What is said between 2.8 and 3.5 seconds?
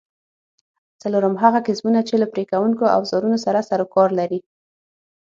اوزارونو